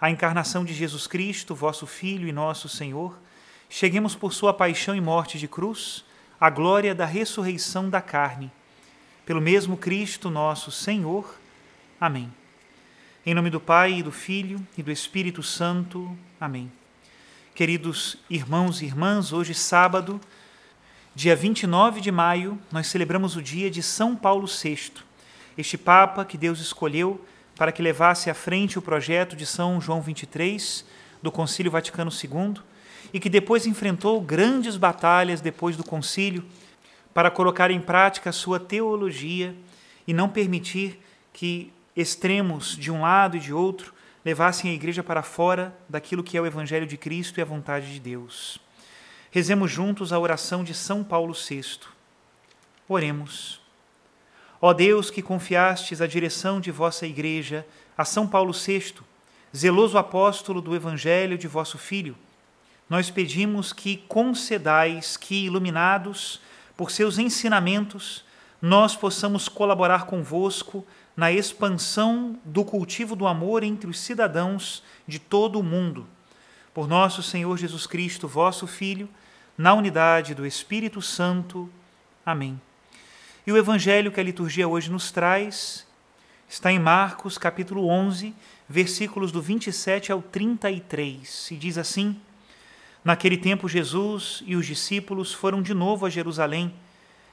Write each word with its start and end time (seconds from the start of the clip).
a 0.00 0.10
encarnação 0.10 0.64
de 0.64 0.74
Jesus 0.74 1.06
Cristo, 1.06 1.54
vosso 1.54 1.86
Filho 1.86 2.28
e 2.28 2.32
nosso 2.32 2.68
Senhor, 2.68 3.18
cheguemos 3.68 4.14
por 4.14 4.32
sua 4.32 4.52
paixão 4.52 4.94
e 4.94 5.00
morte 5.00 5.38
de 5.38 5.48
cruz 5.48 6.04
à 6.40 6.50
glória 6.50 6.94
da 6.94 7.06
ressurreição 7.06 7.88
da 7.88 8.00
carne. 8.00 8.50
Pelo 9.24 9.40
mesmo 9.40 9.76
Cristo, 9.76 10.30
nosso 10.30 10.70
Senhor. 10.70 11.34
Amém. 12.00 12.32
Em 13.24 13.34
nome 13.34 13.50
do 13.50 13.58
Pai, 13.58 13.94
e 13.94 14.02
do 14.02 14.12
Filho 14.12 14.64
e 14.76 14.82
do 14.82 14.92
Espírito 14.92 15.42
Santo. 15.42 16.16
Amém. 16.40 16.70
Queridos 17.54 18.18
irmãos 18.28 18.82
e 18.82 18.84
irmãs, 18.84 19.32
hoje, 19.32 19.54
sábado, 19.54 20.20
dia 21.14 21.34
29 21.34 22.02
de 22.02 22.12
maio, 22.12 22.60
nós 22.70 22.86
celebramos 22.86 23.34
o 23.34 23.42
dia 23.42 23.70
de 23.70 23.82
São 23.82 24.14
Paulo 24.14 24.46
VI, 24.46 24.92
este 25.56 25.78
Papa 25.78 26.22
que 26.22 26.36
Deus 26.36 26.60
escolheu 26.60 27.24
para 27.56 27.72
que 27.72 27.82
levasse 27.82 28.30
à 28.30 28.34
frente 28.34 28.78
o 28.78 28.82
projeto 28.82 29.34
de 29.34 29.46
São 29.46 29.80
João 29.80 30.02
XXIII, 30.02 30.84
do 31.22 31.32
Concílio 31.32 31.72
Vaticano 31.72 32.10
II, 32.10 32.62
e 33.12 33.18
que 33.18 33.30
depois 33.30 33.66
enfrentou 33.66 34.20
grandes 34.20 34.76
batalhas 34.76 35.40
depois 35.40 35.76
do 35.76 35.82
concílio 35.82 36.44
para 37.14 37.30
colocar 37.30 37.70
em 37.70 37.80
prática 37.80 38.30
a 38.30 38.32
sua 38.32 38.60
teologia 38.60 39.56
e 40.06 40.12
não 40.12 40.28
permitir 40.28 41.00
que 41.32 41.72
extremos 41.96 42.76
de 42.76 42.90
um 42.90 43.00
lado 43.00 43.36
e 43.36 43.40
de 43.40 43.54
outro 43.54 43.94
levassem 44.24 44.70
a 44.70 44.74
igreja 44.74 45.02
para 45.02 45.22
fora 45.22 45.74
daquilo 45.88 46.22
que 46.22 46.36
é 46.36 46.40
o 46.40 46.46
evangelho 46.46 46.86
de 46.86 46.96
Cristo 46.96 47.38
e 47.38 47.42
a 47.42 47.44
vontade 47.46 47.92
de 47.92 48.00
Deus. 48.00 48.60
Rezemos 49.30 49.70
juntos 49.70 50.12
a 50.12 50.18
oração 50.18 50.62
de 50.62 50.74
São 50.74 51.02
Paulo 51.02 51.32
VI. 51.32 51.80
Oremos. 52.88 53.65
Ó 54.60 54.72
Deus, 54.72 55.10
que 55.10 55.22
confiastes 55.22 56.00
a 56.00 56.06
direção 56.06 56.60
de 56.60 56.70
vossa 56.70 57.06
Igreja 57.06 57.66
a 57.96 58.04
São 58.04 58.26
Paulo 58.26 58.52
VI, 58.52 58.94
zeloso 59.54 59.98
apóstolo 59.98 60.60
do 60.60 60.74
Evangelho 60.74 61.38
de 61.38 61.46
vosso 61.46 61.78
Filho, 61.78 62.16
nós 62.88 63.10
pedimos 63.10 63.72
que 63.72 63.96
concedais 64.08 65.16
que, 65.16 65.46
iluminados 65.46 66.40
por 66.76 66.90
seus 66.90 67.18
ensinamentos, 67.18 68.24
nós 68.60 68.94
possamos 68.94 69.48
colaborar 69.48 70.06
convosco 70.06 70.86
na 71.16 71.32
expansão 71.32 72.38
do 72.44 72.64
cultivo 72.64 73.16
do 73.16 73.26
amor 73.26 73.62
entre 73.62 73.88
os 73.88 73.98
cidadãos 73.98 74.82
de 75.06 75.18
todo 75.18 75.58
o 75.58 75.62
mundo. 75.62 76.06
Por 76.72 76.86
nosso 76.86 77.22
Senhor 77.22 77.56
Jesus 77.56 77.86
Cristo, 77.86 78.28
vosso 78.28 78.66
Filho, 78.66 79.08
na 79.56 79.72
unidade 79.72 80.34
do 80.34 80.46
Espírito 80.46 81.00
Santo. 81.00 81.70
Amém. 82.24 82.60
E 83.46 83.52
o 83.52 83.56
evangelho 83.56 84.10
que 84.10 84.18
a 84.18 84.24
liturgia 84.24 84.66
hoje 84.66 84.90
nos 84.90 85.12
traz 85.12 85.86
está 86.48 86.72
em 86.72 86.80
Marcos, 86.80 87.38
capítulo 87.38 87.86
11, 87.86 88.34
versículos 88.68 89.30
do 89.30 89.40
27 89.40 90.10
ao 90.10 90.20
33. 90.20 91.52
E 91.52 91.56
diz 91.56 91.78
assim: 91.78 92.20
Naquele 93.04 93.36
tempo, 93.36 93.68
Jesus 93.68 94.42
e 94.44 94.56
os 94.56 94.66
discípulos 94.66 95.32
foram 95.32 95.62
de 95.62 95.72
novo 95.72 96.04
a 96.04 96.10
Jerusalém. 96.10 96.74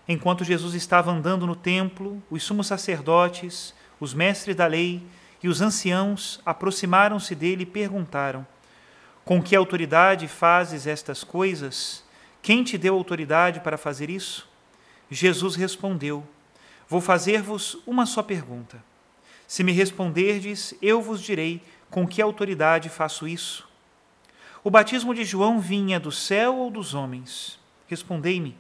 Enquanto 0.08 0.44
Jesus 0.44 0.76
estava 0.76 1.10
andando 1.10 1.48
no 1.48 1.56
templo, 1.56 2.22
os 2.30 2.44
sumos 2.44 2.68
sacerdotes, 2.68 3.74
os 4.00 4.14
mestres 4.14 4.56
da 4.56 4.68
lei 4.68 5.02
e 5.42 5.48
os 5.48 5.62
anciãos 5.62 6.40
aproximaram-se 6.46 7.34
dele 7.34 7.64
e 7.64 7.66
perguntaram: 7.66 8.46
Com 9.26 9.42
que 9.42 9.56
autoridade 9.56 10.28
fazes 10.28 10.86
estas 10.86 11.24
coisas? 11.24 12.04
Quem 12.40 12.64
te 12.64 12.78
deu 12.78 12.94
autoridade 12.94 13.62
para 13.62 13.80
fazer 13.80 14.12
isso? 14.12 14.53
Jesus 15.14 15.56
respondeu: 15.56 16.26
Vou 16.90 17.00
fazer-vos 17.00 17.78
uma 17.86 18.06
só 18.06 18.24
pergunta. 18.24 18.84
Se 19.48 19.64
me 19.64 19.72
responderdes, 19.72 20.74
eu 20.82 21.02
vos 21.02 21.22
direi 21.22 21.62
com 21.90 22.08
que 22.08 22.22
autoridade 22.22 22.90
faço 22.90 23.28
isso. 23.28 23.68
O 24.64 24.72
batismo 24.72 25.14
de 25.14 25.24
João 25.24 25.60
vinha 25.60 26.00
do 26.00 26.12
céu 26.12 26.56
ou 26.56 26.72
dos 26.72 26.94
homens? 26.94 27.60
Respondei-me. 27.88 28.58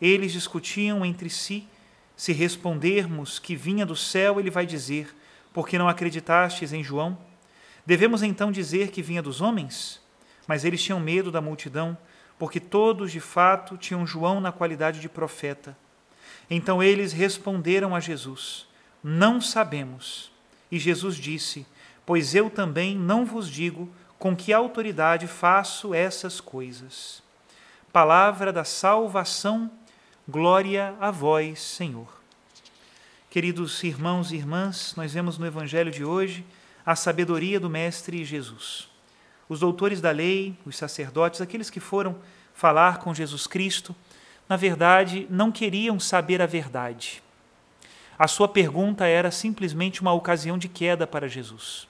Eles 0.00 0.32
discutiam 0.32 1.04
entre 1.04 1.30
si. 1.30 1.68
Se 2.16 2.32
respondermos 2.32 3.38
que 3.38 3.54
vinha 3.54 3.86
do 3.86 3.94
céu, 3.94 4.40
ele 4.40 4.50
vai 4.50 4.66
dizer: 4.66 5.14
Porque 5.52 5.78
não 5.78 5.88
acreditastes 5.88 6.72
em 6.72 6.82
João? 6.82 7.16
Devemos 7.86 8.22
então 8.22 8.50
dizer 8.50 8.90
que 8.90 9.02
vinha 9.02 9.22
dos 9.22 9.40
homens? 9.40 10.00
Mas 10.46 10.64
eles 10.64 10.82
tinham 10.82 10.98
medo 10.98 11.30
da 11.30 11.40
multidão 11.40 11.96
porque 12.40 12.58
todos 12.58 13.12
de 13.12 13.20
fato 13.20 13.76
tinham 13.76 14.06
João 14.06 14.40
na 14.40 14.50
qualidade 14.50 14.98
de 14.98 15.10
profeta. 15.10 15.76
Então 16.48 16.82
eles 16.82 17.12
responderam 17.12 17.94
a 17.94 18.00
Jesus: 18.00 18.66
Não 19.04 19.42
sabemos. 19.42 20.32
E 20.72 20.78
Jesus 20.78 21.16
disse: 21.16 21.66
Pois 22.06 22.34
eu 22.34 22.48
também 22.48 22.96
não 22.96 23.26
vos 23.26 23.46
digo 23.46 23.90
com 24.18 24.34
que 24.34 24.54
autoridade 24.54 25.26
faço 25.26 25.92
essas 25.92 26.40
coisas. 26.40 27.22
Palavra 27.92 28.50
da 28.50 28.64
salvação, 28.64 29.70
glória 30.26 30.94
a 30.98 31.10
vós, 31.10 31.60
Senhor. 31.60 32.08
Queridos 33.28 33.84
irmãos 33.84 34.32
e 34.32 34.36
irmãs, 34.36 34.94
nós 34.96 35.12
vemos 35.12 35.36
no 35.36 35.46
Evangelho 35.46 35.90
de 35.90 36.06
hoje 36.06 36.42
a 36.86 36.96
sabedoria 36.96 37.60
do 37.60 37.68
Mestre 37.68 38.24
Jesus 38.24 38.89
os 39.50 39.58
doutores 39.58 40.00
da 40.00 40.12
lei, 40.12 40.56
os 40.64 40.76
sacerdotes, 40.76 41.40
aqueles 41.40 41.68
que 41.68 41.80
foram 41.80 42.16
falar 42.54 42.98
com 42.98 43.12
Jesus 43.12 43.48
Cristo, 43.48 43.94
na 44.48 44.56
verdade 44.56 45.26
não 45.28 45.50
queriam 45.50 45.98
saber 45.98 46.40
a 46.40 46.46
verdade. 46.46 47.20
A 48.16 48.28
sua 48.28 48.46
pergunta 48.46 49.06
era 49.06 49.32
simplesmente 49.32 50.02
uma 50.02 50.12
ocasião 50.12 50.56
de 50.56 50.68
queda 50.68 51.04
para 51.04 51.28
Jesus, 51.28 51.88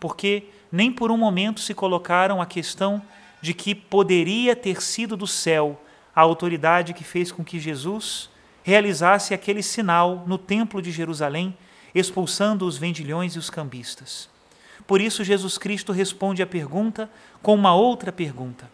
porque 0.00 0.44
nem 0.70 0.90
por 0.90 1.10
um 1.10 1.18
momento 1.18 1.60
se 1.60 1.74
colocaram 1.74 2.40
a 2.40 2.46
questão 2.46 3.02
de 3.42 3.52
que 3.52 3.74
poderia 3.74 4.56
ter 4.56 4.80
sido 4.80 5.14
do 5.14 5.26
céu 5.26 5.78
a 6.16 6.22
autoridade 6.22 6.94
que 6.94 7.04
fez 7.04 7.30
com 7.30 7.44
que 7.44 7.60
Jesus 7.60 8.30
realizasse 8.62 9.34
aquele 9.34 9.62
sinal 9.62 10.24
no 10.26 10.38
Templo 10.38 10.80
de 10.80 10.90
Jerusalém, 10.90 11.54
expulsando 11.94 12.66
os 12.66 12.78
vendilhões 12.78 13.34
e 13.34 13.38
os 13.38 13.50
cambistas. 13.50 14.30
Por 14.86 15.00
isso, 15.00 15.24
Jesus 15.24 15.58
Cristo 15.58 15.92
responde 15.92 16.42
à 16.42 16.46
pergunta 16.46 17.10
com 17.42 17.54
uma 17.54 17.74
outra 17.74 18.12
pergunta. 18.12 18.70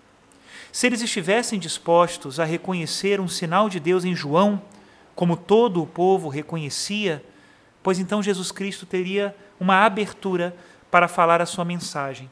Se 0.72 0.86
eles 0.86 1.00
estivessem 1.00 1.58
dispostos 1.58 2.38
a 2.38 2.44
reconhecer 2.44 3.20
um 3.20 3.28
sinal 3.28 3.68
de 3.68 3.80
Deus 3.80 4.04
em 4.04 4.14
João, 4.14 4.62
como 5.14 5.36
todo 5.36 5.82
o 5.82 5.86
povo 5.86 6.28
reconhecia, 6.28 7.24
pois 7.82 7.98
então 7.98 8.22
Jesus 8.22 8.52
Cristo 8.52 8.86
teria 8.86 9.34
uma 9.58 9.84
abertura 9.84 10.54
para 10.90 11.08
falar 11.08 11.40
a 11.40 11.46
sua 11.46 11.64
mensagem. 11.64 12.30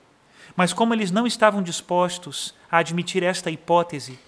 Mas 0.54 0.72
como 0.72 0.94
eles 0.94 1.10
não 1.10 1.26
estavam 1.26 1.62
dispostos 1.62 2.54
a 2.70 2.78
admitir 2.78 3.22
esta 3.22 3.50
hipótese, 3.50 4.18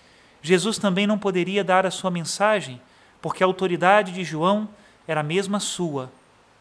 Jesus 0.43 0.79
também 0.79 1.07
não 1.07 1.19
poderia 1.19 1.65
dar 1.65 1.87
a 1.87 1.91
sua 1.91 2.11
mensagem, 2.11 2.81
porque 3.21 3.43
a 3.43 3.47
autoridade 3.47 4.13
de 4.13 4.25
João 4.25 4.69
era 5.07 5.21
a 5.21 5.25
mesma 5.25 5.61
sua. 5.61 6.11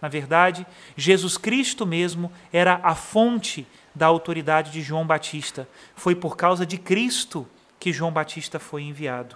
Na 0.01 0.07
verdade, 0.07 0.65
Jesus 0.95 1.37
Cristo 1.37 1.85
mesmo 1.85 2.31
era 2.53 2.79
a 2.83 2.93
fonte 2.93 3.65
da 3.95 4.05
autoridade 4.05 4.71
de 4.71 4.81
João 4.81 5.05
Batista. 5.05 5.67
Foi 5.95 6.15
por 6.15 6.37
causa 6.37 6.65
de 6.65 6.77
Cristo 6.77 7.47
que 7.79 7.91
João 7.91 8.11
Batista 8.11 8.59
foi 8.59 8.83
enviado. 8.83 9.35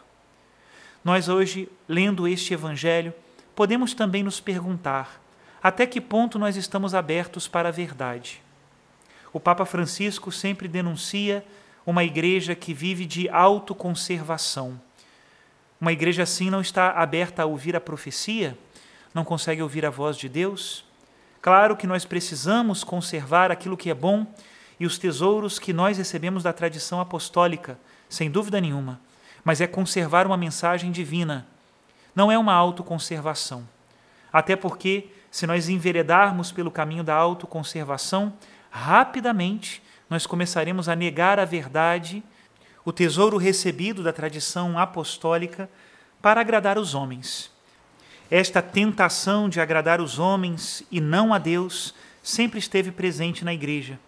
Nós 1.03 1.27
hoje, 1.27 1.67
lendo 1.87 2.27
este 2.27 2.53
evangelho, 2.53 3.13
podemos 3.55 3.93
também 3.93 4.21
nos 4.21 4.39
perguntar 4.39 5.21
até 5.61 5.85
que 5.85 6.01
ponto 6.01 6.39
nós 6.39 6.55
estamos 6.55 6.95
abertos 6.95 7.47
para 7.47 7.69
a 7.69 7.71
verdade. 7.71 8.41
O 9.31 9.39
Papa 9.39 9.65
Francisco 9.65 10.31
sempre 10.31 10.67
denuncia 10.67 11.45
uma 11.85 12.03
igreja 12.03 12.55
que 12.55 12.73
vive 12.73 13.05
de 13.05 13.29
autoconservação. 13.29 14.79
Uma 15.79 15.91
igreja 15.91 16.23
assim 16.23 16.49
não 16.49 16.61
está 16.61 16.91
aberta 16.91 17.43
a 17.43 17.45
ouvir 17.45 17.75
a 17.75 17.81
profecia, 17.81 18.57
não 19.13 19.23
consegue 19.23 19.61
ouvir 19.61 19.85
a 19.85 19.89
voz 19.89 20.17
de 20.17 20.29
Deus. 20.29 20.85
Claro 21.41 21.75
que 21.75 21.87
nós 21.87 22.05
precisamos 22.05 22.83
conservar 22.83 23.51
aquilo 23.51 23.77
que 23.77 23.89
é 23.89 23.93
bom 23.93 24.25
e 24.79 24.85
os 24.85 24.97
tesouros 24.97 25.59
que 25.59 25.73
nós 25.73 25.97
recebemos 25.97 26.43
da 26.43 26.53
tradição 26.53 26.99
apostólica, 26.99 27.77
sem 28.09 28.29
dúvida 28.29 28.59
nenhuma, 28.59 28.99
mas 29.43 29.61
é 29.61 29.67
conservar 29.67 30.25
uma 30.25 30.37
mensagem 30.37 30.91
divina. 30.91 31.45
Não 32.15 32.31
é 32.31 32.37
uma 32.37 32.53
autoconservação. 32.53 33.67
Até 34.31 34.55
porque, 34.55 35.09
se 35.29 35.45
nós 35.45 35.69
enveredarmos 35.69 36.51
pelo 36.51 36.71
caminho 36.71 37.03
da 37.03 37.15
autoconservação, 37.15 38.33
rapidamente 38.69 39.81
nós 40.09 40.25
começaremos 40.25 40.89
a 40.89 40.95
negar 40.95 41.39
a 41.39 41.45
verdade, 41.45 42.23
o 42.83 42.91
tesouro 42.91 43.37
recebido 43.37 44.03
da 44.03 44.11
tradição 44.11 44.77
apostólica, 44.77 45.69
para 46.21 46.41
agradar 46.41 46.77
os 46.77 46.93
homens. 46.93 47.51
Esta 48.31 48.61
tentação 48.61 49.47
de 49.47 49.59
agradar 49.59 50.01
os 50.01 50.17
homens 50.17 50.83
e 50.89 50.99
não 50.99 51.33
a 51.33 51.37
Deus 51.37 51.93
sempre 52.23 52.57
esteve 52.57 52.89
presente 52.89 53.45
na 53.45 53.53
igreja. 53.53 53.99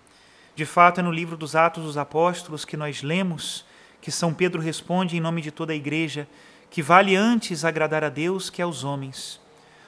De 0.56 0.66
fato, 0.66 1.02
é 1.02 1.04
no 1.04 1.12
livro 1.12 1.38
dos 1.38 1.56
Atos 1.56 1.84
dos 1.84 1.98
Apóstolos 1.98 2.64
que 2.64 2.78
nós 2.78 3.04
lemos 3.04 3.66
que 4.02 4.10
São 4.10 4.34
Pedro 4.34 4.62
responde 4.62 5.18
em 5.18 5.20
nome 5.20 5.42
de 5.42 5.52
toda 5.52 5.74
a 5.74 5.76
igreja 5.76 6.28
que 6.72 6.82
vale 6.82 7.16
antes 7.16 7.66
agradar 7.66 8.04
a 8.04 8.10
Deus 8.10 8.50
que 8.50 8.62
aos 8.62 8.84
homens. 8.84 9.40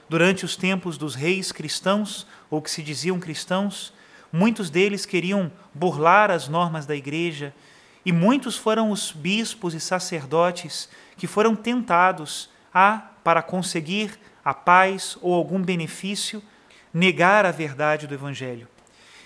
Durante 0.09 0.43
os 0.43 0.55
tempos 0.55 0.97
dos 0.97 1.15
reis 1.15 1.51
cristãos, 1.51 2.27
ou 2.49 2.61
que 2.61 2.69
se 2.69 2.83
diziam 2.83 3.19
cristãos, 3.19 3.93
Muitos 4.35 4.69
deles 4.69 5.05
queriam 5.05 5.49
burlar 5.73 6.29
as 6.29 6.49
normas 6.49 6.85
da 6.85 6.93
igreja, 6.93 7.55
e 8.05 8.11
muitos 8.11 8.57
foram 8.57 8.91
os 8.91 9.09
bispos 9.13 9.73
e 9.73 9.79
sacerdotes 9.79 10.89
que 11.15 11.25
foram 11.25 11.55
tentados 11.55 12.49
a, 12.73 13.11
para 13.25 13.41
conseguir 13.41 14.19
a 14.43 14.53
paz 14.53 15.17
ou 15.19 15.33
algum 15.33 15.59
benefício, 15.59 16.43
negar 16.93 17.43
a 17.43 17.49
verdade 17.49 18.05
do 18.05 18.13
Evangelho. 18.13 18.67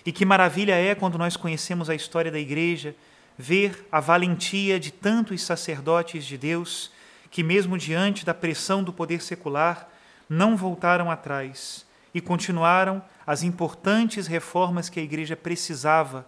E 0.06 0.12
que 0.14 0.24
maravilha 0.24 0.74
é 0.74 0.96
quando 0.96 1.18
nós 1.18 1.36
conhecemos 1.36 1.90
a 1.90 1.96
história 1.96 2.32
da 2.32 2.40
igreja, 2.40 2.96
ver 3.38 3.86
a 3.92 4.00
valentia 4.00 4.80
de 4.80 4.90
tantos 4.90 5.42
sacerdotes 5.42 6.24
de 6.24 6.38
Deus 6.38 6.94
que, 7.30 7.44
mesmo 7.44 7.78
diante 7.78 8.26
da 8.26 8.34
pressão 8.34 8.82
do 8.82 8.94
poder 8.94 9.22
secular, 9.22 9.90
não 10.30 10.56
voltaram 10.56 11.12
atrás 11.12 11.86
e 12.14 12.22
continuaram 12.22 13.04
as 13.28 13.44
importantes 13.44 14.28
reformas 14.28 14.88
que 14.88 15.02
a 15.02 15.04
igreja 15.04 15.36
precisava. 15.36 16.26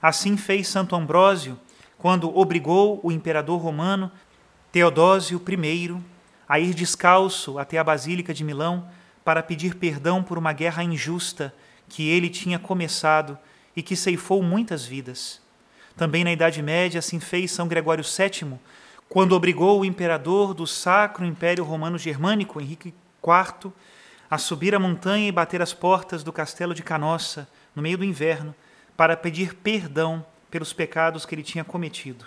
Assim 0.00 0.36
fez 0.36 0.68
Santo 0.68 0.94
Ambrósio 0.94 1.58
quando 1.98 2.38
obrigou 2.38 3.00
o 3.02 3.10
imperador 3.10 3.60
romano 3.60 4.12
Teodósio 4.70 5.42
I 5.44 6.19
a 6.50 6.58
ir 6.58 6.74
descalço 6.74 7.60
até 7.60 7.78
a 7.78 7.84
Basílica 7.84 8.34
de 8.34 8.42
Milão 8.42 8.88
para 9.24 9.40
pedir 9.40 9.76
perdão 9.76 10.20
por 10.20 10.36
uma 10.36 10.52
guerra 10.52 10.82
injusta 10.82 11.54
que 11.88 12.08
ele 12.08 12.28
tinha 12.28 12.58
começado 12.58 13.38
e 13.76 13.84
que 13.84 13.94
ceifou 13.94 14.42
muitas 14.42 14.84
vidas. 14.84 15.40
Também 15.96 16.24
na 16.24 16.32
Idade 16.32 16.60
Média 16.60 16.98
assim 16.98 17.20
fez 17.20 17.52
São 17.52 17.68
Gregório 17.68 18.02
VII, 18.02 18.58
quando 19.08 19.36
obrigou 19.36 19.78
o 19.78 19.84
imperador 19.84 20.52
do 20.52 20.66
Sacro 20.66 21.24
Império 21.24 21.62
Romano 21.62 21.96
Germânico, 21.96 22.60
Henrique 22.60 22.92
IV, 23.22 23.72
a 24.28 24.36
subir 24.36 24.74
a 24.74 24.80
montanha 24.80 25.28
e 25.28 25.32
bater 25.32 25.62
as 25.62 25.72
portas 25.72 26.24
do 26.24 26.32
castelo 26.32 26.74
de 26.74 26.82
Canossa, 26.82 27.48
no 27.76 27.80
meio 27.80 27.98
do 27.98 28.04
inverno, 28.04 28.52
para 28.96 29.16
pedir 29.16 29.54
perdão 29.54 30.26
pelos 30.50 30.72
pecados 30.72 31.24
que 31.24 31.32
ele 31.32 31.44
tinha 31.44 31.62
cometido. 31.62 32.24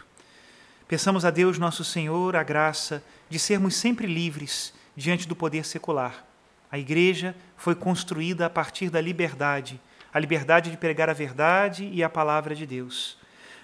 Peçamos 0.88 1.26
a 1.26 1.30
Deus, 1.30 1.58
nosso 1.58 1.84
Senhor, 1.84 2.38
a 2.38 2.44
graça 2.44 3.04
de 3.34 3.40
sermos 3.40 3.76
sempre 3.76 4.06
livres 4.06 4.76
diante 4.96 5.28
do 5.28 5.36
poder 5.36 5.66
secular. 5.66 6.24
A 6.72 6.78
igreja 6.78 7.36
foi 7.58 7.74
construída 7.74 8.46
a 8.46 8.50
partir 8.50 8.92
da 8.92 9.02
liberdade, 9.02 9.82
a 10.14 10.20
liberdade 10.20 10.70
de 10.70 10.78
pregar 10.78 11.10
a 11.10 11.14
verdade 11.14 11.90
e 11.92 12.04
a 12.04 12.10
palavra 12.10 12.54
de 12.54 12.68
Deus. 12.68 13.18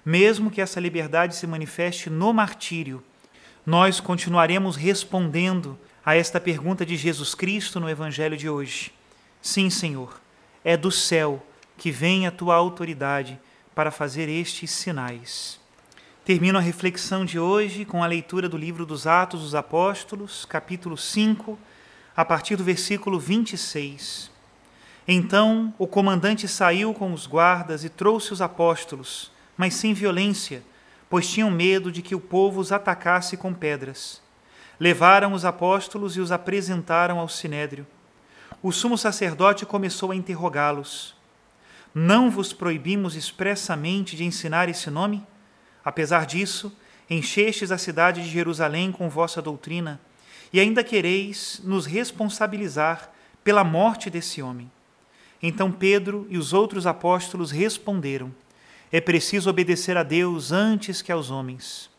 Mesmo 0.03 0.49
que 0.49 0.59
essa 0.59 0.79
liberdade 0.79 1.35
se 1.35 1.45
manifeste 1.45 2.09
no 2.09 2.33
martírio, 2.33 3.03
nós 3.63 3.99
continuaremos 3.99 4.75
respondendo 4.75 5.77
a 6.03 6.15
esta 6.15 6.39
pergunta 6.39 6.83
de 6.83 6.97
Jesus 6.97 7.35
Cristo 7.35 7.79
no 7.79 7.87
Evangelho 7.87 8.35
de 8.35 8.49
hoje. 8.49 8.91
Sim, 9.39 9.69
Senhor, 9.69 10.19
é 10.63 10.75
do 10.75 10.91
céu 10.91 11.45
que 11.77 11.91
vem 11.91 12.25
a 12.25 12.31
tua 12.31 12.55
autoridade 12.55 13.39
para 13.75 13.91
fazer 13.91 14.27
estes 14.29 14.71
sinais. 14.71 15.58
Termino 16.29 16.59
a 16.59 16.61
reflexão 16.61 17.25
de 17.25 17.39
hoje 17.39 17.85
com 17.85 18.03
a 18.03 18.05
leitura 18.05 18.47
do 18.47 18.55
livro 18.55 18.85
dos 18.85 19.07
Atos 19.07 19.41
dos 19.41 19.55
Apóstolos, 19.55 20.45
capítulo 20.45 20.95
5, 20.95 21.57
a 22.15 22.23
partir 22.23 22.55
do 22.55 22.63
versículo 22.63 23.19
26. 23.19 24.29
Então 25.07 25.73
o 25.79 25.87
comandante 25.87 26.47
saiu 26.47 26.93
com 26.93 27.13
os 27.13 27.25
guardas 27.25 27.83
e 27.83 27.89
trouxe 27.89 28.31
os 28.31 28.43
apóstolos, 28.43 29.31
mas 29.57 29.73
sem 29.73 29.91
violência, 29.91 30.61
pois 31.09 31.27
tinham 31.27 31.49
medo 31.49 31.91
de 31.91 32.03
que 32.03 32.13
o 32.13 32.19
povo 32.19 32.61
os 32.61 32.71
atacasse 32.71 33.35
com 33.35 33.51
pedras 33.51 34.21
levaram 34.79 35.33
os 35.33 35.43
apóstolos 35.43 36.15
e 36.15 36.19
os 36.19 36.31
apresentaram 36.31 37.17
ao 37.17 37.27
sinédrio. 37.27 37.87
O 38.61 38.71
sumo 38.71 38.99
sacerdote 38.99 39.65
começou 39.65 40.11
a 40.11 40.15
interrogá-los: 40.15 41.15
Não 41.91 42.29
vos 42.29 42.53
proibimos 42.53 43.15
expressamente 43.15 44.15
de 44.15 44.25
ensinar 44.25 44.69
esse 44.69 44.91
nome? 44.91 45.25
Apesar 45.89 46.27
disso, 46.27 46.71
enchestes 47.09 47.71
a 47.71 47.77
cidade 47.79 48.21
de 48.21 48.29
Jerusalém 48.29 48.91
com 48.91 49.09
vossa 49.09 49.41
doutrina, 49.41 49.99
e 50.53 50.59
ainda 50.59 50.83
quereis 50.83 51.59
nos 51.63 51.87
responsabilizar 51.87 53.11
pela 53.43 53.63
morte 53.63 54.07
desse 54.07 54.39
homem. 54.39 54.71
Então 55.41 55.71
Pedro 55.71 56.27
e 56.29 56.37
os 56.37 56.53
outros 56.53 56.85
apóstolos 56.85 57.49
responderam: 57.49 58.31
É 58.91 59.01
preciso 59.01 59.49
obedecer 59.49 59.97
a 59.97 60.03
Deus 60.03 60.51
antes 60.51 61.01
que 61.01 61.11
aos 61.11 61.31
homens. 61.31 61.89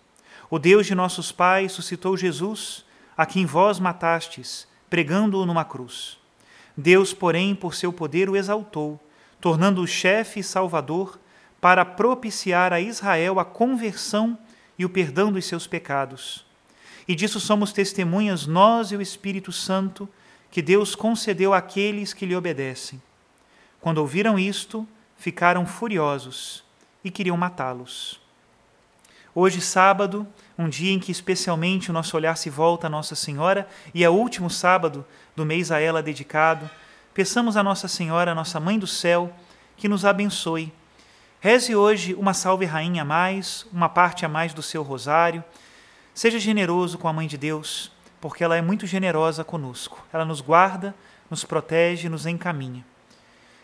O 0.49 0.57
Deus 0.57 0.87
de 0.87 0.95
nossos 0.95 1.33
pais 1.33 1.73
suscitou 1.73 2.17
Jesus, 2.17 2.85
a 3.17 3.27
quem 3.27 3.45
vós 3.45 3.81
matastes, 3.81 4.69
pregando-o 4.89 5.45
numa 5.45 5.65
cruz. 5.65 6.17
Deus, 6.77 7.13
porém, 7.13 7.57
por 7.57 7.75
seu 7.75 7.93
poder 7.93 8.31
o 8.31 8.37
exaltou, 8.37 9.01
tornando-o 9.41 9.87
chefe 9.89 10.39
e 10.39 10.45
salvador, 10.45 11.19
para 11.61 11.85
propiciar 11.85 12.73
a 12.73 12.81
Israel 12.81 13.39
a 13.39 13.45
conversão 13.45 14.39
e 14.79 14.85
o 14.85 14.89
perdão 14.89 15.31
dos 15.31 15.45
seus 15.45 15.67
pecados. 15.67 16.47
E 17.07 17.15
disso 17.15 17.39
somos 17.41 17.73
testemunhas 17.73 18.47
nós 18.47 18.93
e 18.93 18.97
o 18.97 19.03
Espírito 19.03 19.53
Santo, 19.53 20.09
que 20.51 20.63
Deus 20.63 20.95
concedeu 20.95 21.53
àqueles 21.53 22.13
que 22.13 22.25
lhe 22.25 22.35
obedecem. 22.35 23.01
Quando 23.81 23.99
ouviram 23.99 24.39
isto, 24.39 24.87
ficaram 25.17 25.67
furiosos 25.67 26.65
e 27.05 27.11
queriam 27.11 27.37
matá-los. 27.37 28.21
Hoje, 29.35 29.61
sábado, 29.61 30.27
um 30.59 30.69
dia 30.69 30.93
em 30.93 30.99
que 30.99 31.13
especialmente 31.13 31.91
o 31.91 31.93
nosso 31.93 32.17
olhar 32.17 32.37
se 32.37 32.51
volta 32.51 32.87
a 32.87 32.91
Nossa 32.91 33.15
Senhora 33.15 33.69
e 33.95 34.03
é 34.03 34.11
o 34.11 34.15
último 34.15 34.51
sábado 34.51 35.07
do 35.37 35.47
mês 35.47 35.71
a 35.71 35.79
ela 35.79 36.03
dedicado, 36.03 36.69
peçamos 37.15 37.57
a 37.57 37.63
Nossa 37.63 37.87
Senhora, 37.87 38.35
nossa 38.35 38.59
Mãe 38.59 38.79
do 38.79 38.87
Céu, 38.87 39.33
que 39.77 39.89
nos 39.89 40.05
abençoe. 40.05 40.73
Reze 41.43 41.75
hoje 41.75 42.13
uma 42.13 42.35
salve 42.35 42.67
rainha 42.67 43.01
a 43.01 43.05
mais, 43.05 43.67
uma 43.73 43.89
parte 43.89 44.27
a 44.27 44.29
mais 44.29 44.53
do 44.53 44.63
seu 44.63 44.83
rosário. 44.83 45.43
Seja 46.13 46.39
generoso 46.39 46.99
com 46.99 47.09
a 47.09 47.15
Mãe 47.15 47.27
de 47.27 47.39
Deus, 47.39 47.91
porque 48.21 48.45
ela 48.45 48.57
é 48.57 48.61
muito 48.61 48.87
generosa 48.87 49.43
conosco. 49.43 50.05
Ela 50.13 50.27
nos 50.27 50.43
guarda, 50.43 50.95
nos 51.31 51.43
protege, 51.43 52.11
nos 52.11 52.27
encaminha. 52.27 52.85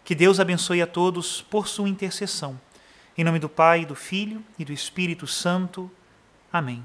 Que 0.02 0.14
Deus 0.14 0.40
abençoe 0.40 0.80
a 0.80 0.86
todos 0.86 1.42
por 1.42 1.68
sua 1.68 1.86
intercessão. 1.86 2.58
Em 3.18 3.22
nome 3.22 3.38
do 3.38 3.48
Pai, 3.48 3.84
do 3.84 3.94
Filho 3.94 4.42
e 4.58 4.64
do 4.64 4.72
Espírito 4.72 5.26
Santo. 5.26 5.90
Amém. 6.50 6.82